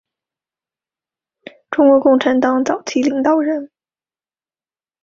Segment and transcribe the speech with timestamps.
[1.69, 3.69] 中国共产党早期领导人。